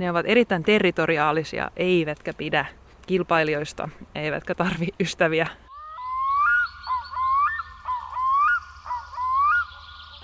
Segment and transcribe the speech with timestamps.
[0.00, 2.66] Ne ovat erittäin territoriaalisia, eivätkä pidä
[3.06, 5.46] kilpailijoista, eivätkä tarvi ystäviä.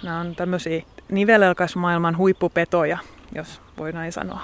[0.02, 2.98] Nämä on tämmöisiä nivelelkaismaailman huippupetoja,
[3.34, 4.40] jos voi näin sanoa.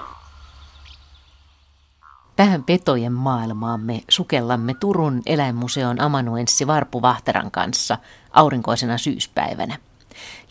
[2.35, 7.97] Tähän petojen maailmaan me sukellamme Turun eläinmuseon amanuenssi Varpu Vahteran kanssa
[8.31, 9.77] aurinkoisena syyspäivänä.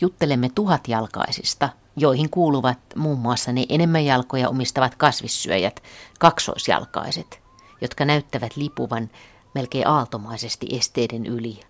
[0.01, 5.83] Juttelemme tuhatjalkaisista, joihin kuuluvat muun muassa ne enemmän jalkoja omistavat kasvissyöjät,
[6.19, 7.41] kaksoisjalkaiset,
[7.81, 9.11] jotka näyttävät lipuvan
[9.55, 11.61] melkein aaltomaisesti esteiden yli.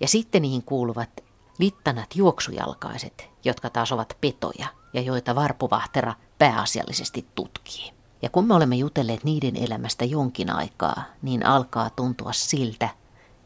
[0.00, 1.10] Ja sitten niihin kuuluvat
[1.58, 7.92] littanat juoksujalkaiset, jotka taas ovat petoja ja joita Varpuvahtera pääasiallisesti tutkii.
[8.22, 12.88] Ja kun me olemme jutelleet niiden elämästä jonkin aikaa, niin alkaa tuntua siltä,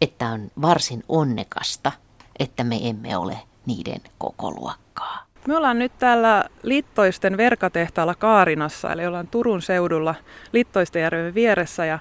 [0.00, 1.92] että on varsin onnekasta,
[2.38, 5.27] että me emme ole niiden koko luokkaa.
[5.48, 10.14] Me ollaan nyt täällä Littoisten verkatehtaalla Kaarinassa, eli ollaan Turun seudulla
[10.52, 11.84] Littoistenjärven vieressä.
[11.84, 11.98] Ja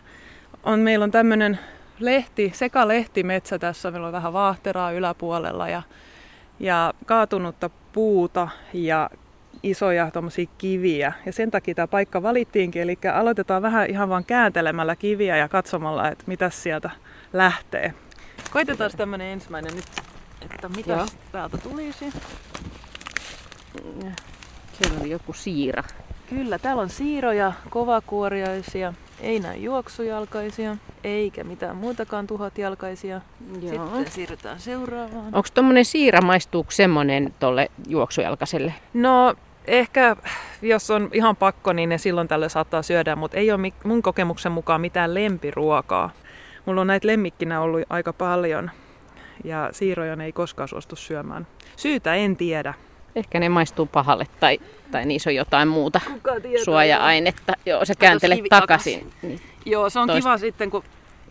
[0.64, 1.60] on, meillä on tämmöinen
[2.00, 5.82] lehti, sekalehtimetsä tässä, meillä on vähän vaahteraa yläpuolella ja,
[6.60, 9.10] ja kaatunutta puuta ja
[9.64, 10.12] isoja
[10.58, 11.14] kiviä.
[11.26, 16.10] Ja sen takia tämä paikka valittiinkin, eli aloitetaan vähän ihan vaan kääntelemällä kiviä ja katsomalla,
[16.10, 16.90] että mitä sieltä
[17.34, 17.94] lähtee.
[18.52, 19.86] Koitetaan tämmöinen ensimmäinen nyt,
[20.42, 22.14] että mitä täältä tulisi.
[24.74, 25.84] Siellä oli joku siira.
[26.30, 33.22] Kyllä, täällä on siiroja, kovakuoriaisia, ei näin juoksujalkaisia, eikä mitään muutakaan tuhatjalkaisia.
[33.62, 33.86] Joo.
[33.86, 35.26] Sitten siirrytään seuraavaan.
[35.26, 38.74] Onko tuommoinen siira, maistuuko semmoinen tuolle juoksujalkaiselle?
[38.94, 39.36] No
[39.68, 40.16] ehkä
[40.62, 44.52] jos on ihan pakko, niin ne silloin tällöin saattaa syödä, mutta ei ole mun kokemuksen
[44.52, 46.10] mukaan mitään lempiruokaa.
[46.66, 48.72] Mulla on näitä lemmikkinä ollut aika paljon
[49.44, 51.48] ja siiroja ei koskaan suostu syömään.
[51.76, 52.74] Syytä en tiedä.
[53.18, 54.60] Ehkä ne maistuu pahalle tai,
[54.92, 56.02] tai niissä on jotain muuta
[56.64, 57.54] suoja-ainetta.
[57.66, 59.14] Joo, sä kääntelet takaisin.
[59.22, 60.30] Niin Joo, se on toista.
[60.30, 60.84] kiva sitten, kun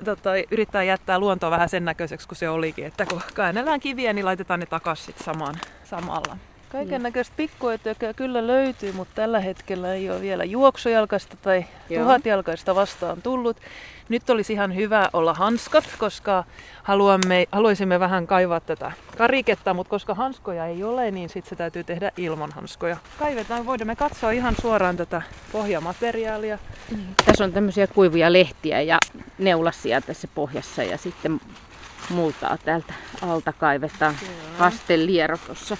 [0.04, 2.86] tota, yrittää jättää luontoa vähän sen näköiseksi kuin se olikin.
[2.86, 5.54] Että kun käännellään kiviä, niin laitetaan ne takaisin samaan,
[5.84, 6.36] samalla.
[6.68, 12.02] Kaiken näköistä pikkuetököä kyllä löytyy, mutta tällä hetkellä ei ole vielä juoksujalkaista tai Joo.
[12.02, 13.56] tuhatjalkaista vastaan tullut.
[14.08, 16.44] Nyt olisi ihan hyvä olla hanskat, koska
[16.82, 21.84] haluamme, haluaisimme vähän kaivaa tätä kariketta, mutta koska hanskoja ei ole, niin sitten se täytyy
[21.84, 22.96] tehdä ilman hanskoja.
[23.18, 25.22] Kaivetaan, voimme katsoa ihan suoraan tätä
[25.52, 26.58] pohjamateriaalia.
[26.90, 26.98] Mm.
[27.26, 28.98] Tässä on tämmöisiä kuivia lehtiä ja
[29.38, 31.40] neulasia tässä pohjassa ja sitten
[32.10, 34.14] multaa täältä alta kaivetaan.
[34.58, 35.76] Hasteliero tuossa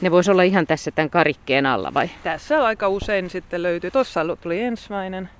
[0.00, 2.10] ne voisi olla ihan tässä tämän karikkeen alla vai?
[2.22, 3.90] Tässä aika usein sitten löytyy.
[3.90, 5.30] Tuossa tuli ensimmäinen.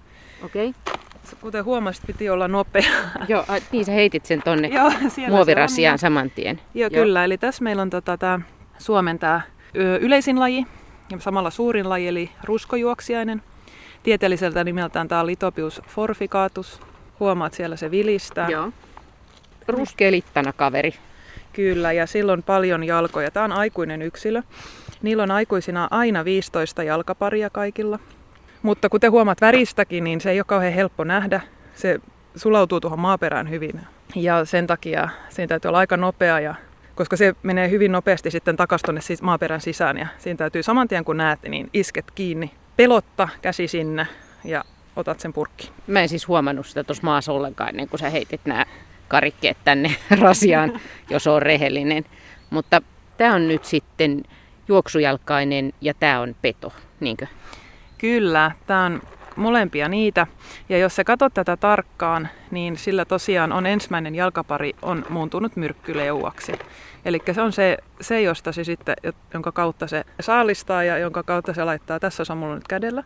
[0.44, 0.68] Okei.
[0.68, 1.00] Okay.
[1.40, 2.82] Kuten huomasit, piti olla nopea.
[3.28, 4.92] Joo, niin sä heitit sen tonne Joo,
[5.28, 6.60] muovirasiaan saman tien.
[6.74, 7.24] Joo, Joo, kyllä.
[7.24, 8.40] Eli tässä meillä on tota, tää
[8.78, 9.40] Suomen tää
[9.74, 10.66] yleisin laji
[11.10, 13.42] ja samalla suurin laji, eli ruskojuoksiainen.
[14.02, 16.80] Tieteelliseltä nimeltään tämä Litopius forficatus.
[17.20, 18.48] Huomaat siellä se vilistää.
[18.48, 18.72] Joo.
[19.68, 20.94] Ruskelittana kaveri.
[21.52, 23.30] Kyllä, ja silloin paljon jalkoja.
[23.30, 24.42] Tämä on aikuinen yksilö.
[25.02, 27.98] Niillä on aikuisina aina 15 jalkaparia kaikilla.
[28.62, 31.40] Mutta kuten huomaat väristäkin, niin se ei ole kauhean helppo nähdä.
[31.74, 32.00] Se
[32.36, 33.80] sulautuu tuohon maaperään hyvin.
[34.16, 36.54] Ja sen takia siinä täytyy olla aika nopea, ja,
[36.94, 39.98] koska se menee hyvin nopeasti sitten takaisin tuonne maaperän sisään.
[39.98, 42.50] Ja siinä täytyy saman tien kun näet, niin isket kiinni.
[42.76, 44.06] Pelotta käsi sinne
[44.44, 44.64] ja
[44.96, 45.70] otat sen purkki.
[45.86, 48.66] Mä en siis huomannut sitä tuossa maassa ollenkaan ennen kuin sä heitit nämä
[49.10, 52.04] karikkeet tänne rasiaan, jos on rehellinen.
[52.50, 52.82] Mutta
[53.16, 54.22] tämä on nyt sitten
[54.68, 57.26] juoksujalkainen ja tämä on peto, niinkö?
[57.98, 59.02] Kyllä, tämä on
[59.36, 60.26] molempia niitä.
[60.68, 66.52] Ja jos sä katsot tätä tarkkaan, niin sillä tosiaan on ensimmäinen jalkapari on muuntunut myrkkyleuaksi.
[67.04, 68.96] Eli se on se, se, josta se sitten,
[69.34, 72.00] jonka kautta se saalistaa ja jonka kautta se laittaa.
[72.00, 73.04] Tässä on mulla nyt kädellä.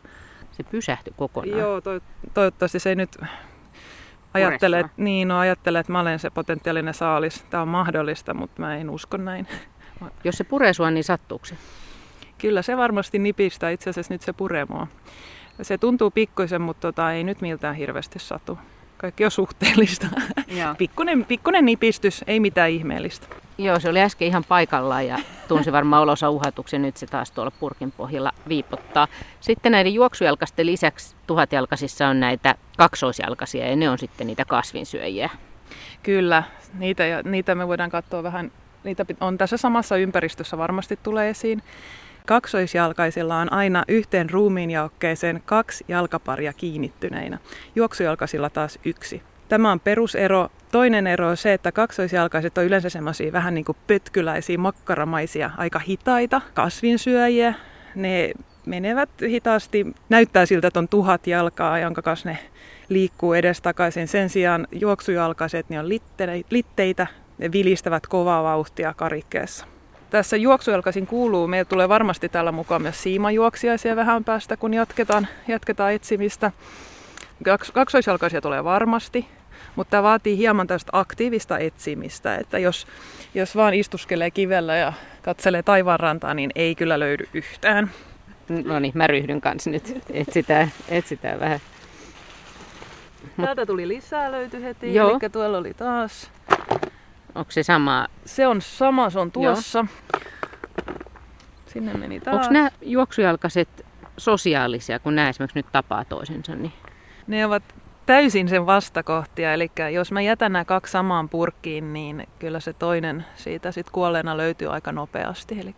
[0.53, 1.59] Se pysähtyi kokonaan.
[1.59, 1.91] Joo, to,
[2.35, 3.19] toivottavasti se ei nyt
[4.35, 7.45] Ajattelee, että, niin, no, ajattelee, että mä olen se potentiaalinen saalis.
[7.51, 9.47] Tämä on mahdollista, mutta mä en usko näin.
[10.25, 11.57] Jos se puree sua, niin sattuuko se?
[12.39, 13.71] Kyllä se varmasti nipistää.
[13.71, 14.87] Itse asiassa nyt se puree mua.
[15.63, 18.59] Se tuntuu pikkuisen, mutta tota, ei nyt miltään hirveästi satu.
[18.97, 20.07] Kaikki on suhteellista.
[20.79, 23.27] pikkunen, pikkunen nipistys, ei mitään ihmeellistä.
[23.59, 25.19] Joo, se oli äsken ihan paikallaan ja
[25.49, 26.83] tunsi varmaan olonsa uhatuksen.
[26.83, 29.09] Nyt se taas tuolla purkin pohjalla viipottaa.
[29.41, 35.31] Sitten näiden juoksujalkaisten lisäksi tuhatjalkaisissa on näitä kaksoisjalkaisia ja ne on sitten niitä kasvinsyöjiä.
[36.03, 36.43] Kyllä,
[36.79, 38.53] niitä, niitä me voidaan katsoa vähän.
[38.85, 41.63] Niitä on tässä samassa ympäristössä varmasti tulee esiin.
[42.27, 47.39] Kaksoisjalkaisilla on aina yhteen ruumiinjaokkeeseen kaksi jalkaparia kiinnittyneinä.
[47.75, 49.23] Juoksujalkaisilla taas yksi.
[49.49, 50.49] Tämä on perusero.
[50.75, 55.79] Toinen ero on se, että kaksoisjalkaiset on yleensä semmoisia vähän niin kuin pötkyläisiä, makkaramaisia, aika
[55.79, 57.55] hitaita kasvinsyöjiä.
[57.95, 58.33] Ne
[58.67, 59.87] menevät hitaasti.
[60.09, 62.39] Näyttää siltä, että on tuhat jalkaa, jonka kanssa ne
[62.89, 64.09] liikkuu edestakaisin.
[64.09, 65.89] Sen sijaan juoksujalkaiset niin on
[66.51, 67.07] litteitä,
[67.39, 69.67] ne vilistävät kovaa vauhtia karikkeessa.
[70.11, 75.93] Tässä juoksujalkaisin kuuluu, meillä tulee varmasti täällä mukaan myös siimajuoksiaisia vähän päästä, kun jatketaan, jatketaan
[75.93, 76.53] etsimistä.
[77.73, 79.27] Kaksoisjalkaisia tulee varmasti,
[79.77, 82.87] mutta tämä vaatii hieman tästä aktiivista etsimistä, että jos,
[83.35, 87.91] jos vaan istuskelee kivellä ja katselee taivaanrantaa, niin ei kyllä löydy yhtään.
[88.65, 90.03] No niin, mä ryhdyn kanssa nyt.
[90.11, 91.61] Etsitään, etsitään vähän.
[93.37, 95.11] Täältä tuli lisää löyty heti, Joo.
[95.11, 96.31] eli tuolla oli taas.
[97.35, 98.07] Onko se sama?
[98.25, 99.79] Se on sama, se on tuossa.
[99.79, 100.21] Joo.
[101.67, 102.37] Sinne meni taas.
[102.37, 106.55] Onko nämä juoksujalkaiset sosiaalisia, kun nämä esimerkiksi nyt tapaa toisensa?
[106.55, 106.73] Niin...
[107.27, 107.63] Ne ovat
[108.07, 109.53] täysin sen vastakohtia.
[109.53, 114.37] Eli jos mä jätän nämä kaksi samaan purkkiin, niin kyllä se toinen siitä sitten kuolleena
[114.37, 115.61] löytyy aika nopeasti.
[115.61, 115.75] Eli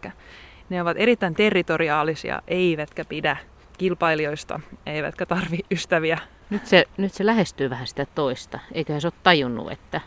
[0.68, 3.36] ne ovat erittäin territoriaalisia, eivätkä pidä
[3.78, 6.18] kilpailijoista, eivätkä tarvi ystäviä.
[6.50, 8.58] Nyt se, nyt se lähestyy vähän sitä toista.
[8.72, 10.00] Eiköhän se ole tajunnut, että,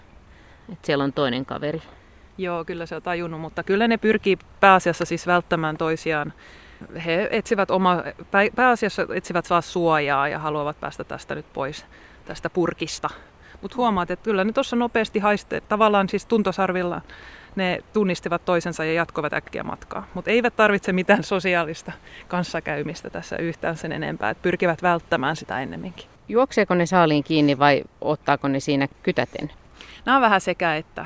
[0.72, 1.82] että siellä on toinen kaveri.
[2.38, 6.34] Joo, kyllä se on tajunnut, mutta kyllä ne pyrkii pääasiassa siis välttämään toisiaan
[7.06, 8.04] he etsivät oma,
[8.56, 11.86] pääasiassa etsivät vaan suojaa ja haluavat päästä tästä nyt pois
[12.30, 13.10] tästä purkista.
[13.62, 17.02] Mutta huomaat, että kyllä ne tuossa nopeasti haiste, tavallaan siis tuntosarvilla
[17.56, 20.08] ne tunnistivat toisensa ja jatkoivat äkkiä matkaa.
[20.14, 21.92] Mutta eivät tarvitse mitään sosiaalista
[22.28, 26.06] kanssakäymistä tässä yhtään sen enempää, että pyrkivät välttämään sitä ennemminkin.
[26.28, 29.52] Juokseeko ne saaliin kiinni vai ottaako ne siinä kytäten?
[30.06, 31.06] Nämä on vähän sekä että.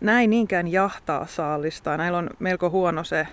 [0.00, 1.96] Näin niinkään jahtaa saalista.
[1.96, 3.26] Näillä on melko huono se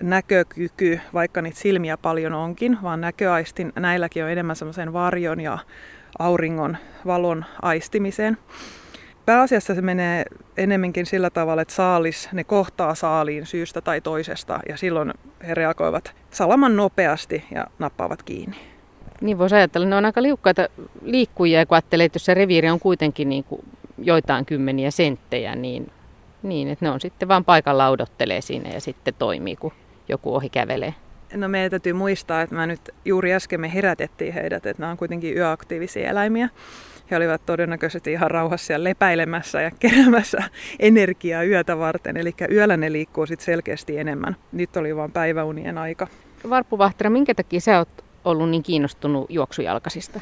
[0.00, 5.58] näkökyky, vaikka niitä silmiä paljon onkin, vaan näköaistin näilläkin on enemmän semmoisen varjon ja
[6.18, 6.76] auringon
[7.06, 8.38] valon aistimiseen.
[9.26, 10.24] Pääasiassa se menee
[10.56, 15.12] enemminkin sillä tavalla, että saalis, ne kohtaa saaliin syystä tai toisesta ja silloin
[15.46, 18.56] he reagoivat salaman nopeasti ja nappaavat kiinni.
[19.20, 20.68] Niin voisi ajatella, ne on aika liukkaita
[21.02, 23.64] liikkujia, kun ajattelee, että jos se reviiri on kuitenkin niin kuin
[23.98, 25.92] joitain kymmeniä senttejä, niin,
[26.42, 29.72] niin että ne on sitten vaan paikalla odottelee siinä ja sitten toimii, kun
[30.08, 30.94] joku ohi kävelee.
[31.34, 34.96] No meidän täytyy muistaa, että mä nyt juuri äsken me herätettiin heidät, että nämä on
[34.96, 36.48] kuitenkin yöaktiivisia eläimiä.
[37.10, 40.42] He olivat todennäköisesti ihan rauhassa lepäilemässä ja keräämässä
[40.80, 42.16] energiaa yötä varten.
[42.16, 44.36] Eli yöllä ne liikkuu sitten selkeästi enemmän.
[44.52, 46.06] Nyt oli vain päiväunien aika.
[46.50, 50.20] Varppu Vahtera, minkä takia sä oot ollut niin kiinnostunut juoksujalkaisista?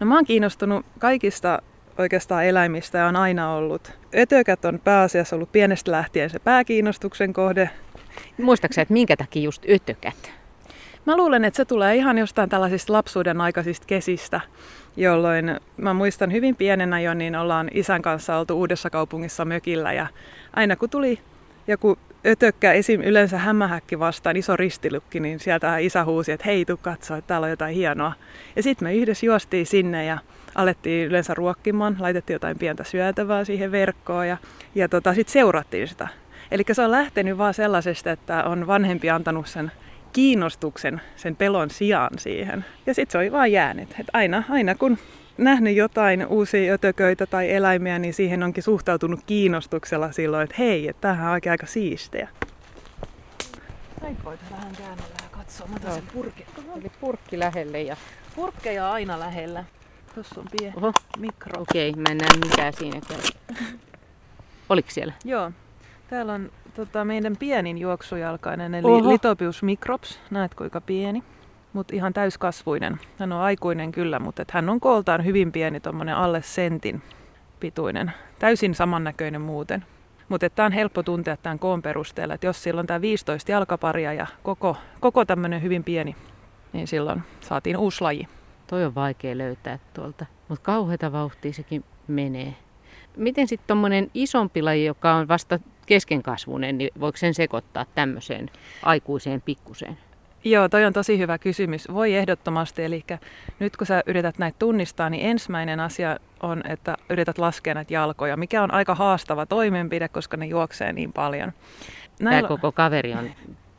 [0.00, 1.62] No mä oon kiinnostunut kaikista
[1.98, 3.92] oikeastaan eläimistä ja on aina ollut.
[4.16, 7.70] Ötökät on pääasiassa ollut pienestä lähtien se pääkiinnostuksen kohde.
[8.42, 10.32] Muistaakseni, että minkä takia just ötökät?
[11.08, 14.40] Mä luulen, että se tulee ihan jostain tällaisista lapsuuden aikaisista kesistä,
[14.96, 20.06] jolloin mä muistan hyvin pienenä jo, niin ollaan isän kanssa oltu uudessa kaupungissa mökillä ja
[20.56, 21.18] aina kun tuli
[21.66, 23.00] joku ötökkä, esim.
[23.00, 27.44] yleensä hämähäkki vastaan, iso ristilukki, niin sieltä isä huusi, että hei, tuu katsoa, että täällä
[27.44, 28.12] on jotain hienoa.
[28.56, 30.18] Ja sitten me yhdessä juostiin sinne ja
[30.54, 34.36] alettiin yleensä ruokkimaan, laitettiin jotain pientä syötävää siihen verkkoon ja,
[34.74, 36.08] ja tota, sitten seurattiin sitä.
[36.50, 39.72] Eli se on lähtenyt vaan sellaisesta, että on vanhempi antanut sen
[40.18, 42.64] kiinnostuksen sen pelon sijaan siihen.
[42.86, 43.94] Ja sitten se oli vaan jäänyt.
[44.00, 44.98] Et aina, aina kun
[45.36, 51.00] nähnyt jotain uusia ötököitä tai eläimiä, niin siihen onkin suhtautunut kiinnostuksella silloin, että hei, että
[51.00, 52.28] tämähän on oikein aika siistejä.
[54.02, 55.66] Näin voit vähän käännellä ja katsoa.
[55.66, 56.46] Mä sen purki.
[56.76, 57.96] Eli purkki lähelle ja...
[58.36, 59.64] Purkkeja aina lähellä.
[60.14, 60.92] Tuossa on pieni Oho.
[61.18, 61.62] mikro.
[61.62, 63.00] Okei, okay, mä en näe mitään siinä.
[64.68, 65.12] Oliko siellä?
[65.24, 65.52] Joo.
[66.10, 69.08] Täällä on tota, meidän pienin juoksujalkainen, eli Oho.
[69.08, 70.20] Litopius microps.
[70.30, 71.22] Näet kuinka pieni,
[71.72, 73.00] mutta ihan täyskasvuinen.
[73.18, 77.02] Hän on aikuinen kyllä, mutta et hän on kooltaan hyvin pieni, tuommoinen alle sentin
[77.60, 78.12] pituinen.
[78.38, 79.84] Täysin samannäköinen muuten.
[80.28, 84.12] Mutta tämä on helppo tuntea tämän koon perusteella, että jos sillä on tämä 15 jalkaparia
[84.12, 86.16] ja koko, koko tämmöinen hyvin pieni,
[86.72, 88.28] niin silloin saatiin uusi laji.
[88.66, 92.54] Toi on vaikea löytää tuolta, mutta kauheita vauhtia sekin menee.
[93.16, 95.58] Miten sitten tuommoinen isompi laji, joka on vasta
[95.88, 98.50] keskenkasvuinen, niin voiko sen sekoittaa tämmöiseen
[98.82, 99.98] aikuiseen pikkuseen?
[100.44, 101.88] Joo, toi on tosi hyvä kysymys.
[101.92, 102.84] Voi ehdottomasti.
[102.84, 103.04] Eli
[103.58, 108.36] nyt kun sä yrität näitä tunnistaa, niin ensimmäinen asia on, että yrität laskea näitä jalkoja,
[108.36, 111.52] mikä on aika haastava toimenpide, koska ne juoksee niin paljon.
[112.20, 112.48] Näillä...
[112.48, 113.30] Tämä koko kaveri on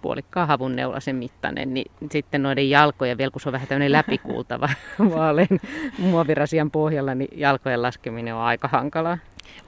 [0.02, 4.70] puolikkaan havunneulasen mittainen, niin sitten noiden jalkojen, vielä kun se on vähän tämmöinen läpikuultava
[5.16, 5.60] vaalean
[5.98, 9.18] muovirasian pohjalla, niin jalkojen laskeminen on aika hankalaa.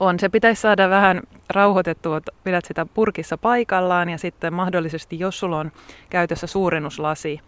[0.00, 5.38] On, se pitäisi saada vähän rauhoitettua, että pidät sitä purkissa paikallaan ja sitten mahdollisesti, jos
[5.38, 5.72] sulla on
[6.10, 7.40] käytössä suurennuslasi,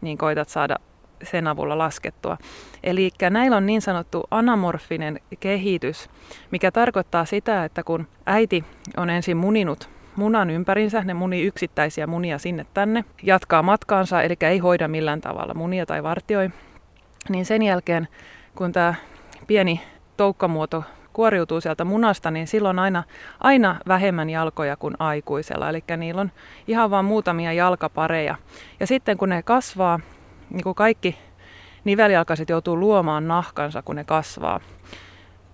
[0.00, 0.76] niin koitat saada
[1.22, 2.36] sen avulla laskettua.
[2.82, 6.10] Eli näillä on niin sanottu anamorfinen kehitys,
[6.50, 8.64] mikä tarkoittaa sitä, että kun äiti
[8.96, 14.58] on ensin muninut munan ympärinsä, ne muni yksittäisiä munia sinne tänne, jatkaa matkaansa, eli ei
[14.58, 16.50] hoida millään tavalla munia tai vartioi.
[17.28, 18.08] Niin sen jälkeen,
[18.54, 18.94] kun tämä
[19.46, 19.80] pieni
[20.16, 23.02] toukkamuoto kuoriutuu sieltä munasta, niin silloin aina,
[23.40, 25.68] aina vähemmän jalkoja kuin aikuisella.
[25.68, 26.30] Eli niillä on
[26.68, 28.36] ihan vain muutamia jalkapareja.
[28.80, 30.00] Ja sitten kun ne kasvaa,
[30.50, 31.18] niin kuin kaikki
[31.84, 34.60] niveljalkaiset joutuu luomaan nahkansa, kun ne kasvaa,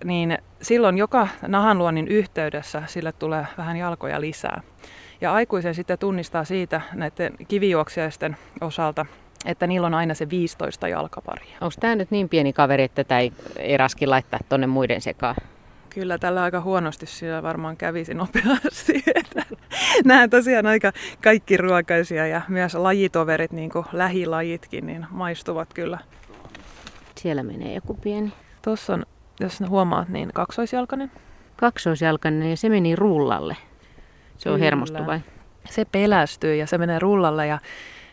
[0.03, 4.61] niin silloin joka nahanluonnin yhteydessä sille tulee vähän jalkoja lisää.
[5.21, 9.05] Ja aikuisen sitten tunnistaa siitä näiden kivijuoksijaisten osalta,
[9.45, 11.57] että niillä on aina se 15 jalkaparia.
[11.61, 15.35] Onko tämä nyt niin pieni kaveri, että tätä ei, ei raski laittaa tuonne muiden sekaan?
[15.89, 19.03] Kyllä tällä aika huonosti sillä varmaan kävisi nopeasti.
[20.05, 20.91] Nämä tosiaan aika
[21.23, 25.97] kaikki ruokaisia ja myös lajitoverit, niin kuin lähilajitkin, niin maistuvat kyllä.
[27.15, 28.33] Siellä menee joku pieni.
[28.61, 29.05] Tuossa on,
[29.39, 31.11] jos huomaat, niin kaksoisjalkainen.
[31.55, 33.57] Kaksoisjalkainen ja se meni rullalle.
[34.37, 35.19] Se on hermostuva.
[35.69, 37.59] Se pelästyy ja se menee rullalle ja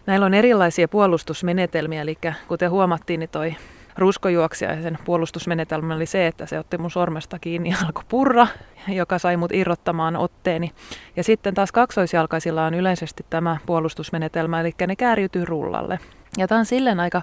[0.09, 3.57] näillä on erilaisia puolustusmenetelmiä, eli kuten huomattiin, niin toi
[3.97, 8.47] ruskojuoksija ja sen puolustusmenetelmä oli se, että se otti mun sormesta kiinni ja alkoi purra,
[8.89, 10.73] joka sai mut irrottamaan otteeni.
[11.17, 15.99] Ja sitten taas kaksoisjalkaisilla on yleisesti tämä puolustusmenetelmä, eli ne kääriytyy rullalle.
[16.39, 17.23] Ja tämä on silleen aika,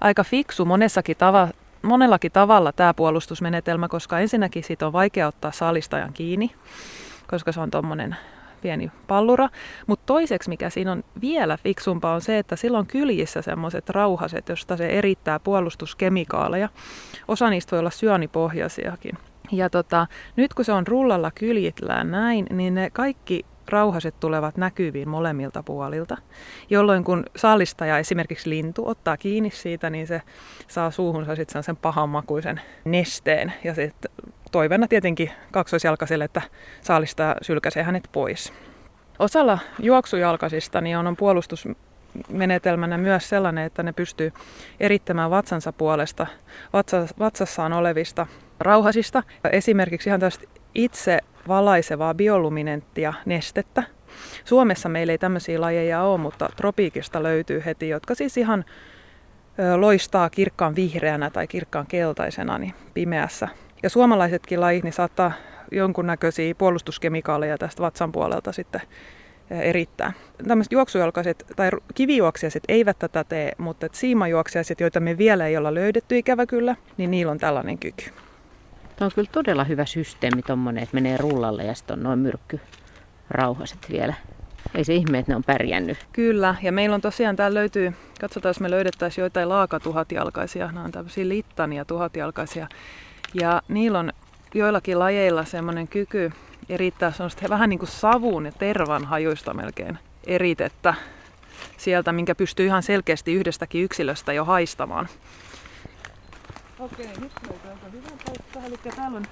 [0.00, 1.48] aika fiksu monessakin tava,
[1.82, 6.50] monellakin tavalla tämä puolustusmenetelmä, koska ensinnäkin siitä on vaikea ottaa saalistajan kiinni,
[7.26, 8.16] koska se on tuommoinen
[8.62, 9.48] pieni pallura.
[9.86, 14.76] Mutta toiseksi, mikä siinä on vielä fiksumpaa, on se, että silloin kyljissä semmoiset rauhaset, josta
[14.76, 16.68] se erittää puolustuskemikaaleja.
[17.28, 19.18] Osa niistä voi olla syönipohjaisiakin.
[19.52, 25.08] Ja tota, nyt kun se on rullalla kyljitellään näin, niin ne kaikki rauhaset tulevat näkyviin
[25.08, 26.16] molemmilta puolilta,
[26.70, 30.22] jolloin kun saalistaja, esimerkiksi lintu, ottaa kiinni siitä, niin se
[30.68, 33.52] saa suuhunsa sitten sen pahanmakuisen nesteen.
[33.64, 34.10] Ja sitten
[34.50, 36.42] toivena tietenkin kaksoisjalkaiselle, että
[36.82, 38.52] saalistaja sylkäsee hänet pois.
[39.18, 44.32] Osalla juoksujalkaisista niin on puolustusmenetelmänä myös sellainen, että ne pystyy
[44.80, 46.26] erittämään vatsansa puolesta
[47.18, 48.26] vatsassaan olevista
[48.60, 49.22] rauhasista.
[49.52, 53.82] Esimerkiksi ihan tästä itse valaisevaa bioluminenttia nestettä.
[54.44, 58.64] Suomessa meillä ei tämmöisiä lajeja ole, mutta tropiikista löytyy heti, jotka siis ihan
[59.76, 63.48] loistaa kirkkaan vihreänä tai kirkkaan keltaisena niin pimeässä.
[63.82, 65.32] Ja suomalaisetkin lajit niin saattaa
[65.72, 68.80] jonkunnäköisiä puolustuskemikaaleja tästä vatsan puolelta sitten
[69.50, 70.12] erittää.
[70.48, 76.18] Tämmöiset juoksujalkaiset tai kivijuoksijaiset eivät tätä tee, mutta siimajuoksijaiset, joita me vielä ei olla löydetty
[76.18, 78.04] ikävä kyllä, niin niillä on tällainen kyky.
[78.96, 82.60] Tämä on kyllä todella hyvä systeemi tuommoinen, että menee rullalle ja sitten on noin myrkky
[83.30, 84.14] rauhaset vielä.
[84.74, 86.06] Ei se ihme, että ne on pärjännyt.
[86.12, 90.92] Kyllä, ja meillä on tosiaan, täällä löytyy, katsotaan jos me löydettäisiin joitain laakatuhatjalkaisia, nämä on
[90.92, 92.68] tämmöisiä littania tuhatjalkaisia.
[93.34, 94.12] Ja niillä on
[94.54, 96.32] joillakin lajeilla semmoinen kyky
[96.68, 100.94] erittää semmoista vähän niin kuin savun ja tervan hajuista melkein eritettä
[101.76, 105.08] sieltä, minkä pystyy ihan selkeästi yhdestäkin yksilöstä jo haistamaan.
[106.78, 108.60] Okei, nyt löytyy aika hyvän paikka.
[108.66, 109.26] Eli täällä on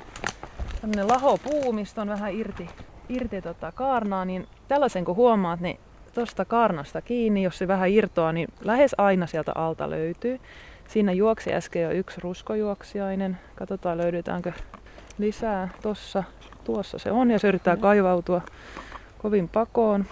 [0.81, 2.69] tämmöinen lahopuu, mistä on vähän irti,
[3.09, 5.81] irti tota kaarnaa, niin tällaisen kun huomaat, niin
[6.15, 10.41] tuosta kaarnasta kiinni, jos se vähän irtoaa, niin lähes aina sieltä alta löytyy.
[10.89, 13.39] Siinä juoksi äsken jo yksi ruskojuoksijainen.
[13.55, 14.53] Katsotaan löydetäänkö
[15.19, 16.25] lisää tossa.
[16.65, 18.41] Tuossa se on ja se yrittää kaivautua
[19.19, 20.07] kovin pakoon.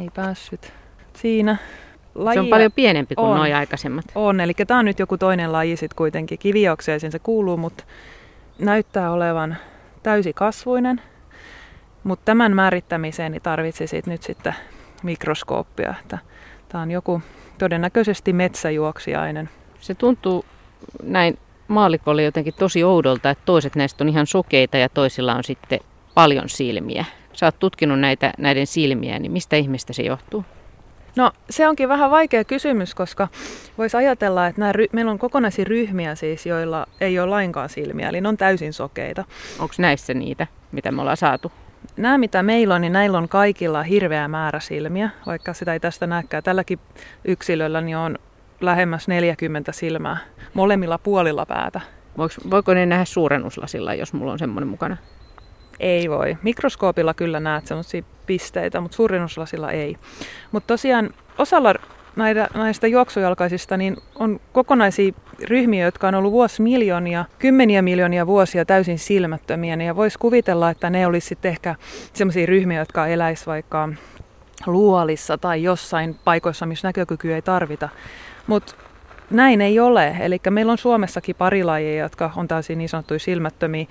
[0.00, 0.72] Ei päässyt.
[1.16, 1.56] Siinä
[2.14, 2.34] lajia.
[2.34, 4.04] Se on paljon pienempi kuin nuo aikaisemmat.
[4.14, 6.38] On, eli tämä on nyt joku toinen laji sitten kuitenkin.
[6.38, 7.84] Kiviokseisiin se kuuluu, mutta
[8.58, 9.56] näyttää olevan
[10.02, 11.00] täysi kasvuinen.
[12.04, 14.54] Mutta tämän määrittämiseen niin tarvitsisit nyt sitten
[15.02, 15.94] mikroskooppia.
[16.68, 17.22] Tämä on joku
[17.58, 19.48] todennäköisesti metsäjuoksijainen.
[19.84, 20.44] Se tuntuu
[21.02, 21.38] näin
[21.68, 25.80] maalikolle jotenkin tosi oudolta, että toiset näistä on ihan sokeita ja toisilla on sitten
[26.14, 27.04] paljon silmiä.
[27.32, 30.44] Sä oot tutkinut näitä, näiden silmiä, niin mistä ihmistä se johtuu?
[31.16, 33.28] No se onkin vähän vaikea kysymys, koska
[33.78, 38.08] voisi ajatella, että nämä ry- meillä on kokonaisia ryhmiä siis, joilla ei ole lainkaan silmiä,
[38.08, 39.24] eli ne on täysin sokeita.
[39.58, 41.52] Onko näissä niitä, mitä me ollaan saatu?
[41.96, 46.06] Nämä, mitä meillä on, niin näillä on kaikilla hirveä määrä silmiä, vaikka sitä ei tästä
[46.06, 46.42] näkään.
[46.42, 46.78] Tälläkin
[47.24, 48.18] yksilöllä niin on
[48.64, 50.16] lähemmäs 40 silmää
[50.54, 51.80] molemmilla puolilla päätä.
[52.16, 54.96] Voiko, voiko ne nähdä suurennuslasilla, jos mulla on semmoinen mukana?
[55.80, 56.36] Ei voi.
[56.42, 59.96] Mikroskoopilla kyllä näet semmoisia pisteitä, mutta suurennuslasilla ei.
[60.52, 61.74] Mutta tosiaan osalla
[62.16, 65.12] näitä, näistä juoksujalkaisista niin on kokonaisia
[65.48, 69.74] ryhmiä, jotka on ollut vuosimiljoonia, kymmeniä miljoonia vuosia täysin silmättömiä.
[69.74, 71.74] Ja voisi kuvitella, että ne olisi sitten ehkä
[72.12, 73.88] sellaisia ryhmiä, jotka eläisivät vaikka
[74.66, 77.88] luolissa tai jossain paikoissa, missä näkökykyä ei tarvita.
[78.46, 78.74] Mutta
[79.30, 80.16] näin ei ole.
[80.20, 83.86] Eli meillä on Suomessakin pari lajia, jotka on täysin niin sanottuja silmättömiä.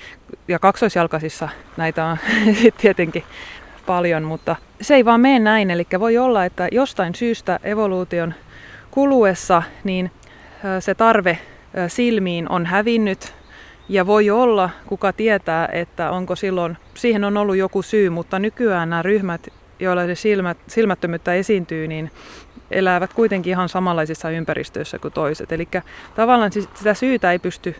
[0.47, 2.17] Ja kaksoisjalkaisissa näitä on
[2.81, 3.23] tietenkin
[3.85, 5.71] paljon, mutta se ei vaan mene näin.
[5.71, 8.33] Eli voi olla, että jostain syystä evoluution
[8.91, 10.11] kuluessa niin
[10.79, 11.39] se tarve
[11.87, 13.33] silmiin on hävinnyt
[13.89, 18.89] ja voi olla, kuka tietää, että onko silloin, siihen on ollut joku syy, mutta nykyään
[18.89, 19.47] nämä ryhmät,
[19.83, 22.11] joilla se silmät, silmättömyyttä esiintyy, niin
[22.71, 25.51] elävät kuitenkin ihan samanlaisissa ympäristöissä kuin toiset.
[25.51, 25.67] Eli
[26.15, 27.75] tavallaan sitä syytä ei pysty,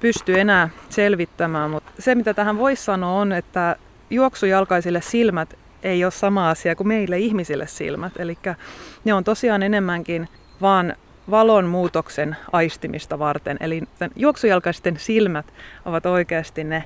[0.00, 3.76] pysty enää selvittämään, mutta se mitä tähän voisi sanoa on, että
[4.10, 8.12] juoksujalkaisille silmät ei ole sama asia kuin meille ihmisille silmät.
[8.18, 8.38] Eli
[9.04, 10.28] ne on tosiaan enemmänkin
[10.60, 10.94] vaan
[11.30, 13.56] valon muutoksen aistimista varten.
[13.60, 13.82] Eli
[14.16, 15.46] juoksujalkaisten silmät
[15.84, 16.84] ovat oikeasti ne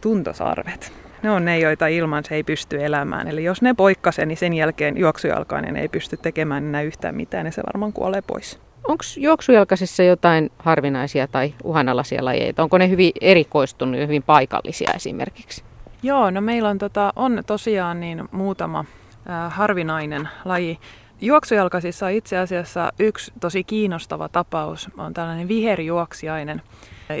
[0.00, 1.05] tuntosarvet.
[1.22, 3.28] Ne on ne, joita ilman se ei pysty elämään.
[3.28, 7.52] Eli jos ne poikkasee, niin sen jälkeen juoksujalkainen ei pysty tekemään enää yhtään mitään, niin
[7.52, 8.58] se varmaan kuolee pois.
[8.88, 12.62] Onko juoksujalkaisissa jotain harvinaisia tai uhanalaisia lajeita?
[12.62, 15.64] Onko ne hyvin erikoistunut ja hyvin paikallisia esimerkiksi?
[16.02, 18.84] Joo, no meillä on, tota, on tosiaan niin muutama
[19.30, 20.78] äh, harvinainen laji.
[21.20, 24.90] Juoksujalkaisissa on itse asiassa yksi tosi kiinnostava tapaus.
[24.98, 26.62] On tällainen viherjuoksiainen,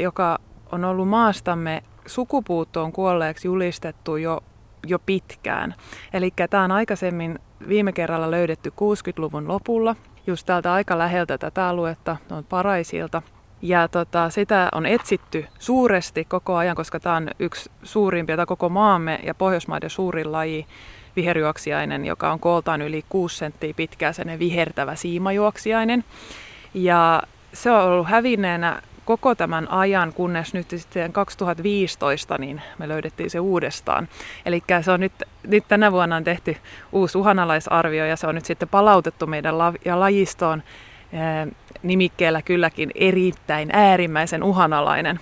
[0.02, 0.38] joka
[0.72, 4.40] on ollut maastamme sukupuuttoon kuolleeksi julistettu jo,
[4.86, 5.74] jo pitkään.
[6.12, 9.96] Eli tämä on aikaisemmin viime kerralla löydetty 60-luvun lopulla,
[10.26, 13.22] just täältä aika läheltä tätä aluetta, on Paraisilta.
[13.62, 18.68] Ja tota, sitä on etsitty suuresti koko ajan, koska tämä on yksi suurimpia, tai koko
[18.68, 20.66] maamme ja Pohjoismaiden suurin laji,
[21.16, 26.04] viherjuoksiainen, joka on kooltaan yli 6 senttiä pitkä, sen vihertävä siimajuoksiainen.
[26.74, 27.22] Ja
[27.52, 33.40] se on ollut hävinneenä koko tämän ajan, kunnes nyt sitten 2015 niin me löydettiin se
[33.40, 34.08] uudestaan.
[34.46, 35.12] Eli se on nyt,
[35.46, 36.56] nyt tänä vuonna on tehty
[36.92, 40.62] uusi uhanalaisarvio ja se on nyt sitten palautettu meidän la, ja lajistoon
[41.12, 45.20] eh, nimikkeellä kylläkin erittäin äärimmäisen uhanalainen.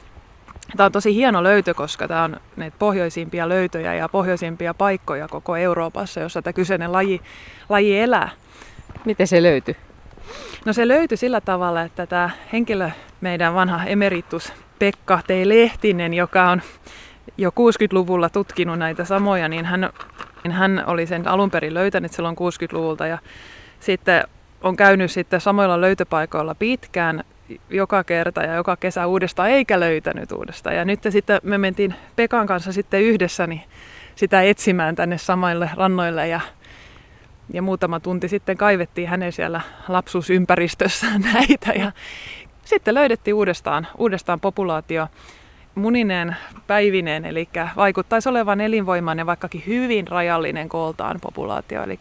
[0.76, 5.56] Tämä on tosi hieno löytö, koska tämä on näitä pohjoisimpia löytöjä ja pohjoisimpia paikkoja koko
[5.56, 7.20] Euroopassa, jossa tämä kyseinen laji,
[7.68, 8.30] laji elää.
[9.04, 9.76] Miten se löytyi?
[10.64, 12.90] No se löytyi sillä tavalla, että tämä henkilö,
[13.20, 15.30] meidän vanha emeritus Pekka T.
[15.44, 16.62] Lehtinen, joka on
[17.38, 19.90] jo 60-luvulla tutkinut näitä samoja, niin hän,
[20.44, 23.18] niin hän oli sen alun perin löytänyt silloin 60-luvulta ja
[23.80, 24.24] sitten
[24.62, 27.24] on käynyt sitten samoilla löytöpaikoilla pitkään
[27.70, 30.76] joka kerta ja joka kesä uudestaan, eikä löytänyt uudestaan.
[30.76, 33.62] Ja nyt sitten me mentiin Pekan kanssa sitten yhdessä niin
[34.14, 36.40] sitä etsimään tänne samaille rannoille ja,
[37.52, 41.92] ja muutama tunti sitten kaivettiin hänen siellä lapsuusympäristössään näitä ja
[42.64, 45.08] sitten löydettiin uudestaan, uudestaan populaatio
[45.74, 51.82] munineen päivineen, eli vaikuttaisi olevan elinvoimainen, vaikkakin hyvin rajallinen kooltaan populaatio.
[51.82, 51.98] Eli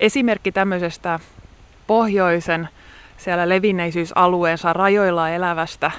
[0.00, 1.20] esimerkki tämmöisestä
[1.86, 2.68] pohjoisen
[3.16, 5.90] siellä levinneisyysalueensa rajoilla elävästä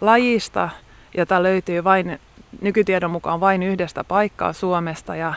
[0.00, 0.68] lajista,
[1.16, 2.20] jota löytyy vain
[2.60, 5.34] nykytiedon mukaan vain yhdestä paikkaa Suomesta ja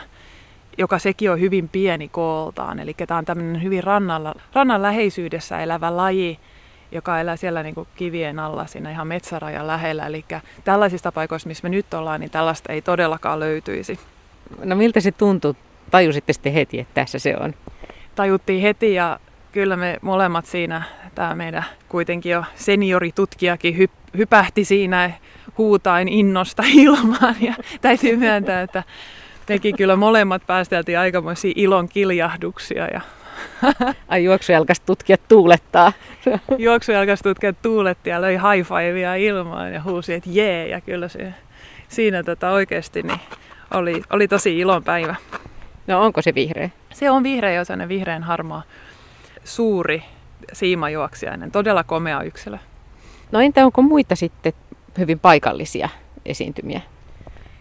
[0.78, 2.78] joka sekin on hyvin pieni kooltaan.
[2.78, 6.38] Eli tämä on tämmöinen hyvin rannalla, rannan läheisyydessä elävä laji,
[6.92, 10.06] joka elää siellä niin kuin kivien alla siinä ihan metsärajan lähellä.
[10.06, 10.24] Eli
[10.64, 13.98] tällaisista paikoista, missä me nyt ollaan, niin tällaista ei todellakaan löytyisi.
[14.64, 15.54] No miltä se tuntui?
[15.90, 17.54] Tajusitte sitten heti, että tässä se on?
[18.14, 19.20] Tajuttiin heti ja
[19.52, 20.82] kyllä me molemmat siinä,
[21.14, 25.10] tämä meidän kuitenkin jo senioritutkijakin hyp- hypähti siinä
[25.58, 28.82] huutain innosta ilmaan ja täytyy myöntää, että
[29.46, 33.00] teki kyllä molemmat päästeltiin aikamoisia ilon kiljahduksia ja
[34.08, 35.92] Ai juoksujalkas tutkijat tuulettaa.
[36.58, 40.68] juoksujalkas tutkijat tuuletti ja löi high fivea ilmaan ja huusi, että jee.
[40.68, 41.34] Ja kyllä se,
[41.88, 43.20] siinä tota oikeasti niin
[43.74, 45.14] oli, oli tosi ilon päivä.
[45.86, 46.70] No onko se vihreä?
[46.92, 48.62] Se on vihreä, jos on vihreän harmaa
[49.44, 50.02] suuri
[50.52, 51.50] siimajuoksijainen.
[51.50, 52.58] Todella komea yksilö.
[53.32, 54.52] No entä onko muita sitten
[54.98, 55.88] hyvin paikallisia
[56.24, 56.80] esiintymiä?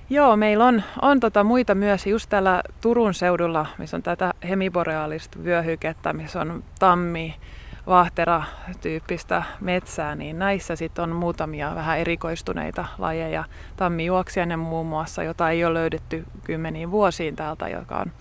[0.09, 5.39] Joo, meillä on, on tota muita myös just täällä Turun seudulla, missä on tätä hemiboreaalista
[5.43, 7.35] vyöhykettä, missä on tammi,
[7.87, 13.43] vahtera-tyyppistä metsää, niin näissä sitten on muutamia vähän erikoistuneita lajeja.
[13.77, 18.11] Tammijuoksijainen muun muassa, jota ei ole löydetty kymmeniin vuosiin täältä, joka on,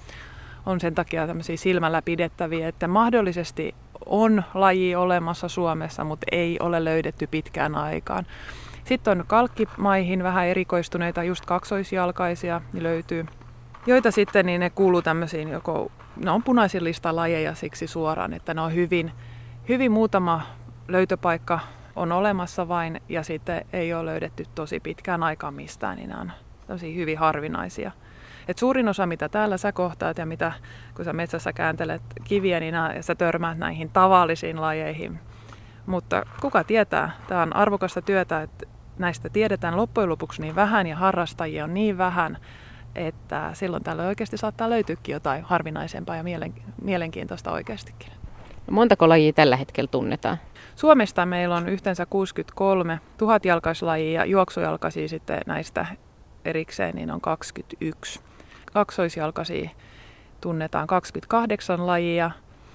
[0.67, 3.75] on sen takia tämmöisiä silmällä pidettäviä, että mahdollisesti
[4.07, 8.27] on laji olemassa Suomessa, mutta ei ole löydetty pitkään aikaan.
[8.85, 13.27] Sitten on kalkkimaihin vähän erikoistuneita, just kaksoisjalkaisia niin löytyy,
[13.87, 15.93] joita sitten niin ne kuuluu tämmöisiin joko,
[16.25, 19.13] ne on punaisen listan lajeja siksi suoraan, että ne on hyvin,
[19.69, 20.43] hyvin muutama
[20.89, 21.61] löytöpaikka
[21.97, 26.33] on olemassa vain ja sitten ei ole löydetty tosi pitkään aikaan mistään, niin on
[26.67, 27.93] tosi hyvin harvinaisia.
[28.49, 30.53] Et suurin osa, mitä täällä sä kohtaat ja mitä
[30.97, 35.21] kun sä metsässä kääntelet kiviä, niin nää, sä törmäät näihin tavallisiin lajeihin.
[35.87, 38.67] Mutta kuka tietää, tämä on arvokasta työtä, että
[38.99, 42.39] näistä tiedetään loppujen lopuksi niin vähän ja harrastajia on niin vähän,
[42.95, 46.25] että silloin tällöin oikeasti saattaa löytyäkin jotain harvinaisempaa ja
[46.83, 48.13] mielenkiintoista oikeastikin.
[48.67, 50.39] No montako lajia tällä hetkellä tunnetaan?
[50.77, 55.87] Suomesta meillä on yhteensä 63 tuhatjalkaislajia ja juoksujalkaisia sitten näistä
[56.45, 58.21] erikseen niin on 21.
[58.73, 59.71] Kaksoisjalkaisia
[60.41, 62.31] tunnetaan 28 lajia,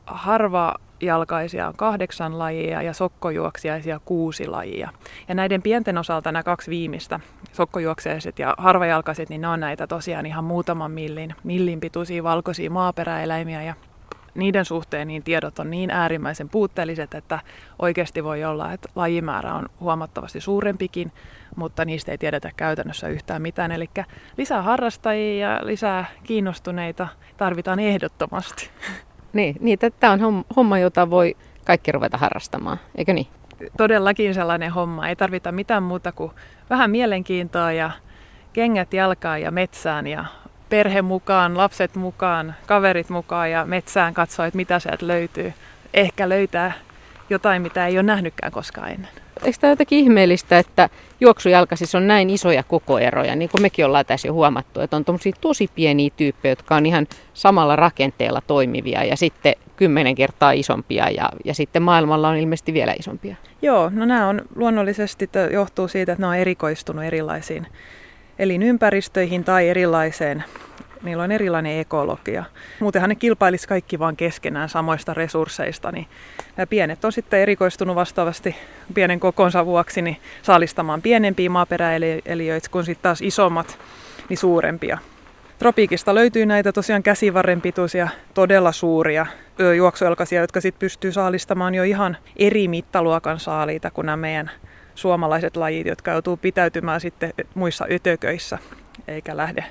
[0.06, 4.90] harva jalkaisia on kahdeksan lajia ja sokkojuoksiaisia kuusi lajia.
[5.28, 7.20] Ja näiden pienten osalta nämä kaksi viimeistä,
[7.54, 13.64] sokkojuokseiset ja harvajalkaiset, niin ne on näitä tosiaan ihan muutaman millin, millin pituisia valkoisia maaperäeläimiä
[13.64, 13.74] ja
[14.36, 17.40] niiden suhteen niin tiedot on niin äärimmäisen puutteelliset, että
[17.80, 21.12] oikeasti voi olla, että lajimäärä on huomattavasti suurempikin,
[21.56, 23.72] mutta niistä ei tiedetä käytännössä yhtään mitään.
[23.72, 23.90] Eli
[24.38, 27.08] lisää harrastajia ja lisää kiinnostuneita
[27.38, 28.70] tarvitaan ehdottomasti.
[29.34, 33.28] Niin, niin tämä on homma, jota voi kaikki ruveta harrastamaan, eikö niin?
[33.78, 35.08] Todellakin sellainen homma.
[35.08, 36.32] Ei tarvita mitään muuta kuin
[36.70, 37.92] vähän mielenkiintoa ja
[38.54, 40.26] kengät jalkaan ja metsään ja
[40.70, 45.54] perhe mukaan, lapset mukaan, kaverit mukaan ja metsään katsoa, että mitä sieltä löytyy.
[45.94, 46.72] Ehkä löytää
[47.30, 49.12] jotain, mitä ei ole nähnytkään koskaan ennen.
[49.44, 50.90] Eikö tämä jotenkin ihmeellistä, että
[51.22, 55.06] juoksujalkaisissa on näin isoja kokoeroja, niin kuin mekin ollaan tässä jo huomattu, että on
[55.42, 61.30] tosi pieniä tyyppejä, jotka on ihan samalla rakenteella toimivia ja sitten kymmenen kertaa isompia ja,
[61.46, 63.36] ja sitten maailmalla on ilmeisesti vielä isompia.
[63.62, 67.68] Joo, no nämä on luonnollisesti, johtuu siitä, että ne on erikoistunut erilaisiin
[68.40, 70.44] elinympäristöihin tai erilaiseen
[71.04, 72.44] niillä on erilainen ekologia.
[72.80, 76.08] Muutenhan ne kilpailisi kaikki vaan keskenään samoista resursseista, niin
[76.58, 78.56] nämä pienet on sitten erikoistunut vastaavasti
[78.94, 83.80] pienen kokonsa vuoksi niin saalistamaan pienempiä maaperäeliöitä, kun sitten taas isommat
[84.30, 84.98] niin suurempia.
[85.60, 89.26] Tropiikista löytyy näitä tosiaan käsivarren pituisia, todella suuria
[89.78, 94.52] juoksuelkaisia, jotka sitten pystyy saalistamaan jo ihan eri mittaluokan saaliita kuin nämä meidän
[94.96, 98.58] suomalaiset lajit, jotka joutuu pitäytymään sitten muissa ötököissä,
[99.08, 99.66] eikä lähde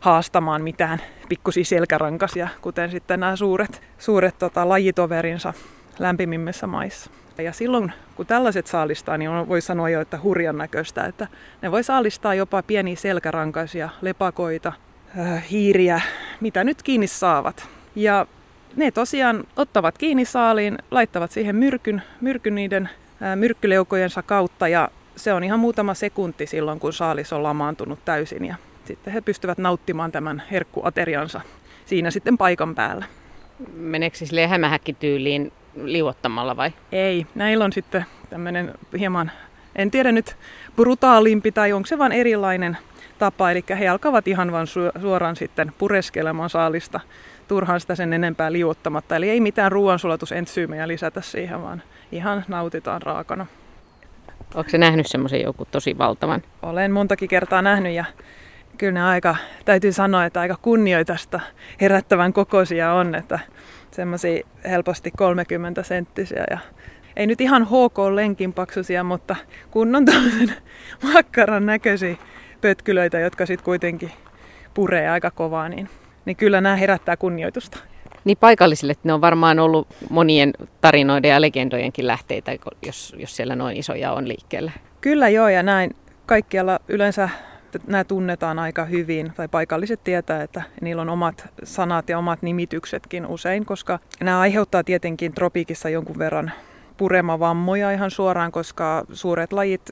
[0.00, 5.52] haastamaan mitään pikkusia selkärankasia, kuten sitten nämä suuret, suuret tota, lajitoverinsa
[5.98, 7.10] lämpimimmissä maissa.
[7.38, 11.26] Ja silloin, kun tällaiset saalistaa, niin voi sanoa jo, että hurjan näköistä, että
[11.62, 14.72] ne voi saalistaa jopa pieniä selkärankaisia, lepakoita,
[15.18, 16.00] äh, hiiriä,
[16.40, 17.68] mitä nyt kiinni saavat.
[17.94, 18.26] Ja
[18.76, 22.88] ne tosiaan ottavat kiinni saaliin, laittavat siihen myrkyn, myrkyn niiden
[23.22, 28.44] äh, myrkkyleukojensa kautta ja se on ihan muutama sekunti silloin, kun saalis on lamaantunut täysin
[28.44, 28.56] ja
[28.88, 31.40] sitten he pystyvät nauttimaan tämän herkkuateriansa
[31.86, 33.04] siinä sitten paikan päällä.
[33.74, 36.72] Meneekö sille hämähäkkityyliin liuottamalla vai?
[36.92, 39.30] Ei, näillä on sitten tämmöinen hieman,
[39.76, 40.36] en tiedä nyt
[40.76, 42.78] brutaalimpi tai onko se vain erilainen
[43.18, 44.66] tapa, eli he alkavat ihan vain
[45.00, 47.00] suoraan sitten pureskelemaan saalista
[47.48, 49.16] turhaan sitä sen enempää liuottamatta.
[49.16, 53.46] Eli ei mitään ruoansulatusentsyymejä lisätä siihen, vaan ihan nautitaan raakana.
[54.54, 56.42] Onko se nähnyt semmoisen joku tosi valtavan?
[56.62, 58.04] Olen montakin kertaa nähnyt ja
[58.78, 61.40] kyllä ne aika, täytyy sanoa, että aika kunnioitasta
[61.80, 63.38] herättävän kokoisia on, että
[63.90, 66.58] semmoisia helposti 30 senttisiä ja
[67.16, 69.36] ei nyt ihan HK-lenkin paksuisia, mutta
[69.70, 70.52] kunnon tämmöisen
[71.12, 72.16] makkaran näköisiä
[72.60, 74.10] pötkylöitä, jotka sitten kuitenkin
[74.74, 75.88] puree aika kovaa, niin,
[76.24, 77.78] niin kyllä nämä herättää kunnioitusta.
[78.24, 82.52] Niin paikallisille ne on varmaan ollut monien tarinoiden ja legendojenkin lähteitä,
[82.86, 84.72] jos, jos siellä noin isoja on liikkeellä.
[85.00, 87.28] Kyllä joo, ja näin kaikkialla yleensä
[87.86, 93.26] nämä tunnetaan aika hyvin, tai paikalliset tietää, että niillä on omat sanat ja omat nimityksetkin
[93.26, 96.52] usein, koska nämä aiheuttaa tietenkin tropiikissa jonkun verran
[96.96, 99.90] puremavammoja ihan suoraan, koska suuret lajit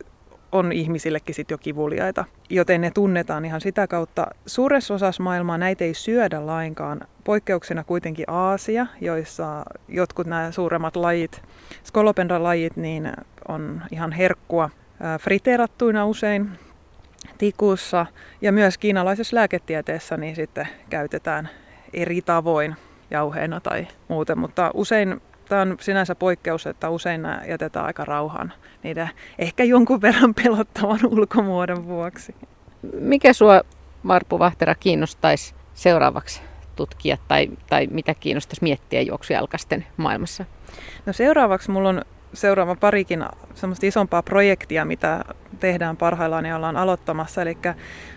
[0.53, 4.27] on ihmisillekin sit jo kivuliaita, joten ne tunnetaan ihan sitä kautta.
[4.47, 7.01] Suuressa osassa maailmaa näitä ei syödä lainkaan.
[7.25, 11.43] Poikkeuksena kuitenkin Aasia, joissa jotkut nämä suuremmat lajit,
[11.85, 13.12] skolopendra-lajit, niin
[13.49, 14.71] on ihan herkkua
[15.21, 16.51] friteerattuina usein,
[17.38, 18.07] tikussa
[18.40, 21.48] ja myös kiinalaisessa lääketieteessä niin sitten käytetään
[21.94, 22.76] eri tavoin
[23.11, 28.52] jauheena tai muuten, mutta usein tämä on sinänsä poikkeus, että usein nämä jätetään aika rauhaan
[28.83, 32.35] niiden ehkä jonkun verran pelottavan ulkomuodon vuoksi.
[32.92, 33.61] Mikä sua
[34.02, 36.42] Marpu Vahtera kiinnostaisi seuraavaksi
[36.76, 40.44] tutkia tai, tai mitä kiinnostaisi miettiä juoksujalkaisten maailmassa?
[41.07, 42.02] No seuraavaksi mulla on
[42.37, 45.25] seuraava parikin semmoista isompaa projektia, mitä
[45.61, 47.42] tehdään parhaillaan ja ollaan aloittamassa.
[47.42, 47.59] Eli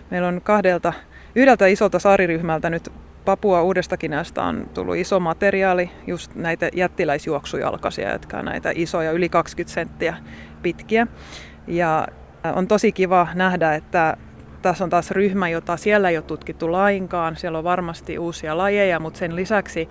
[0.10, 0.94] meillä on kahdelta,
[1.36, 2.90] yhdeltä isolta saariryhmältä nyt
[3.26, 9.74] Papua Uudestakinasta on tullut iso materiaali, just näitä jättiläisjuoksujalkaisia, jotka on näitä isoja, yli 20
[9.74, 10.18] senttiä
[10.62, 11.08] pitkiä.
[11.68, 12.08] Ja
[12.56, 14.18] on tosi kiva nähdä, että
[14.62, 17.36] tässä on taas ryhmä, jota siellä ei ole tutkittu lainkaan.
[17.36, 19.90] Siellä on varmasti uusia lajeja, mutta sen lisäksi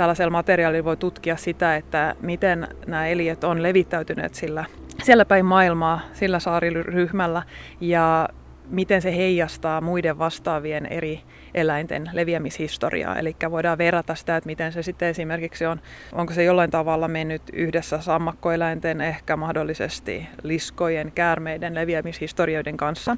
[0.00, 4.64] tällaisella materiaalilla voi tutkia sitä, että miten nämä eliöt on levittäytyneet sillä,
[5.02, 7.42] siellä päin maailmaa, sillä saariryhmällä.
[7.80, 8.28] Ja
[8.68, 11.20] miten se heijastaa muiden vastaavien eri
[11.54, 13.18] eläinten leviämishistoriaa.
[13.18, 15.80] Eli voidaan verrata sitä, että miten se sitten esimerkiksi on,
[16.12, 23.16] onko se jollain tavalla mennyt yhdessä sammakkoeläinten, ehkä mahdollisesti liskojen, käärmeiden leviämishistorioiden kanssa.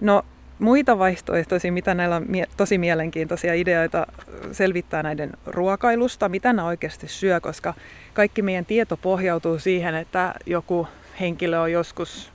[0.00, 0.22] No
[0.62, 4.06] muita vaihtoehtoisia, mitä näillä on tosi mielenkiintoisia ideoita
[4.52, 7.74] selvittää näiden ruokailusta, mitä ne oikeasti syö, koska
[8.14, 10.88] kaikki meidän tieto pohjautuu siihen, että joku
[11.20, 12.32] henkilö on joskus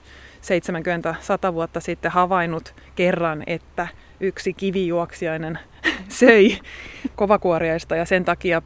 [1.49, 3.87] 70-100 vuotta sitten havainnut kerran, että
[4.19, 5.59] yksi kivijuoksijainen
[6.19, 6.57] söi
[7.15, 8.61] kovakuoriaista ja sen takia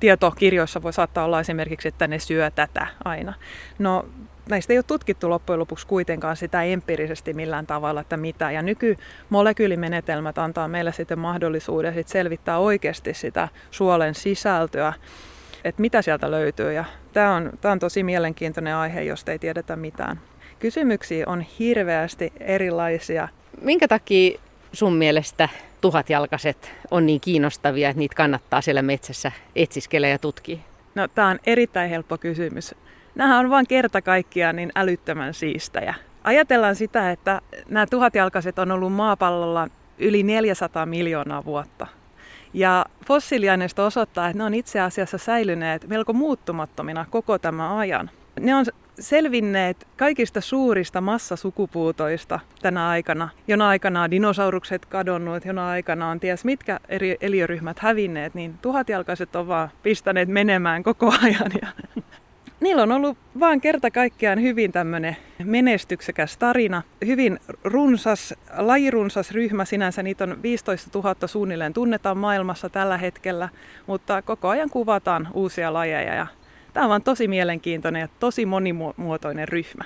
[0.00, 3.34] tietokirjoissa voi saattaa olla esimerkiksi, että ne syö tätä aina.
[3.78, 4.06] No
[4.48, 8.50] näistä ei ole tutkittu loppujen lopuksi kuitenkaan sitä empiirisesti millään tavalla, että mitä.
[8.50, 14.92] Ja nykymolekyylimenetelmät antaa meille sitten mahdollisuuden sit selvittää oikeasti sitä suolen sisältöä,
[15.64, 16.72] että mitä sieltä löytyy.
[16.72, 20.20] Ja tämä on, tämä on tosi mielenkiintoinen aihe, jos ei tiedetä mitään.
[20.58, 23.28] Kysymyksiä on hirveästi erilaisia.
[23.60, 24.40] Minkä takia
[24.72, 25.48] sun mielestä
[25.84, 30.58] tuhatjalkaiset on niin kiinnostavia, että niitä kannattaa siellä metsässä etsiskellä ja tutkia?
[30.94, 32.74] No, tämä on erittäin helppo kysymys.
[33.14, 35.94] Nämä on vain kerta kaikkiaan niin älyttömän siistäjä.
[36.24, 39.68] Ajatellaan sitä, että nämä tuhatjalkaiset on ollut maapallolla
[39.98, 41.86] yli 400 miljoonaa vuotta.
[42.54, 48.10] Ja fossiiliaineisto osoittaa, että ne on itse asiassa säilyneet melko muuttumattomina koko tämän ajan.
[48.40, 48.64] Ne on
[49.00, 53.28] selvinneet kaikista suurista massasukupuutoista tänä aikana.
[53.48, 59.36] Jona aikana on dinosaurukset kadonnut, jona aikana on ties mitkä eri eliöryhmät hävinneet, niin tuhatjalkaiset
[59.36, 61.52] on vaan pistäneet menemään koko ajan.
[61.62, 61.68] Ja
[62.60, 66.82] niillä on ollut vaan kerta kaikkiaan hyvin tämmöinen menestyksekäs tarina.
[67.06, 70.02] Hyvin runsas, lajirunsas ryhmä sinänsä.
[70.02, 73.48] Niitä on 15 000 suunnilleen tunnetaan maailmassa tällä hetkellä,
[73.86, 76.26] mutta koko ajan kuvataan uusia lajeja ja
[76.74, 79.84] Tämä on tosi mielenkiintoinen ja tosi monimuotoinen ryhmä.